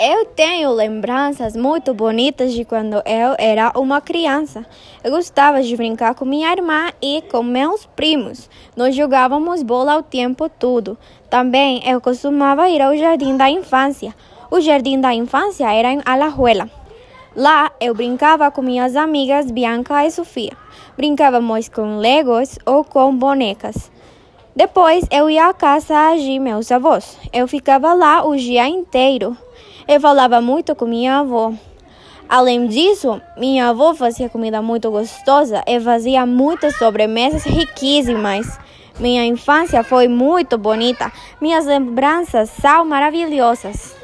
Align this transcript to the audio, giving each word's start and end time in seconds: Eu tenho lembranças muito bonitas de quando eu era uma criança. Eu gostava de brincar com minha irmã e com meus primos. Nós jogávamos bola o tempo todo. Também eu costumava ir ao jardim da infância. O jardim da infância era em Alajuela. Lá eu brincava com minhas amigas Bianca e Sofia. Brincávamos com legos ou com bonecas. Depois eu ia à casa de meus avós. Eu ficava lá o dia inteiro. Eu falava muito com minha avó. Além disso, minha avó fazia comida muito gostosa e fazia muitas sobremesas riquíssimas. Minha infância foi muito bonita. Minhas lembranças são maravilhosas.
Eu 0.00 0.26
tenho 0.26 0.70
lembranças 0.70 1.56
muito 1.56 1.92
bonitas 1.92 2.52
de 2.52 2.64
quando 2.64 2.94
eu 2.98 3.34
era 3.36 3.72
uma 3.74 4.00
criança. 4.00 4.64
Eu 5.02 5.10
gostava 5.10 5.60
de 5.60 5.76
brincar 5.76 6.14
com 6.14 6.24
minha 6.24 6.52
irmã 6.52 6.92
e 7.02 7.20
com 7.22 7.42
meus 7.42 7.84
primos. 7.84 8.48
Nós 8.76 8.94
jogávamos 8.94 9.60
bola 9.60 9.96
o 9.96 10.02
tempo 10.04 10.48
todo. 10.48 10.96
Também 11.28 11.82
eu 11.84 12.00
costumava 12.00 12.68
ir 12.68 12.80
ao 12.80 12.96
jardim 12.96 13.36
da 13.36 13.50
infância. 13.50 14.14
O 14.48 14.60
jardim 14.60 15.00
da 15.00 15.12
infância 15.12 15.68
era 15.74 15.92
em 15.92 16.00
Alajuela. 16.04 16.70
Lá 17.34 17.72
eu 17.80 17.92
brincava 17.92 18.52
com 18.52 18.62
minhas 18.62 18.94
amigas 18.94 19.50
Bianca 19.50 20.06
e 20.06 20.12
Sofia. 20.12 20.52
Brincávamos 20.96 21.68
com 21.68 21.96
legos 21.96 22.56
ou 22.64 22.84
com 22.84 23.12
bonecas. 23.16 23.90
Depois 24.54 25.04
eu 25.10 25.28
ia 25.28 25.48
à 25.48 25.52
casa 25.52 26.14
de 26.14 26.38
meus 26.38 26.70
avós. 26.70 27.18
Eu 27.32 27.48
ficava 27.48 27.94
lá 27.94 28.24
o 28.24 28.36
dia 28.36 28.68
inteiro. 28.68 29.36
Eu 29.88 29.98
falava 29.98 30.38
muito 30.42 30.76
com 30.76 30.84
minha 30.84 31.20
avó. 31.20 31.54
Além 32.28 32.66
disso, 32.66 33.22
minha 33.38 33.70
avó 33.70 33.94
fazia 33.94 34.28
comida 34.28 34.60
muito 34.60 34.90
gostosa 34.90 35.64
e 35.66 35.80
fazia 35.80 36.26
muitas 36.26 36.76
sobremesas 36.76 37.42
riquíssimas. 37.44 38.60
Minha 39.00 39.24
infância 39.24 39.82
foi 39.82 40.06
muito 40.06 40.58
bonita. 40.58 41.10
Minhas 41.40 41.64
lembranças 41.64 42.50
são 42.50 42.84
maravilhosas. 42.84 43.97